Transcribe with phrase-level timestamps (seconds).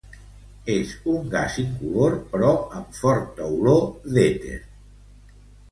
[0.75, 2.49] És un gas incolor però
[2.81, 4.61] amb forta olor d'èter.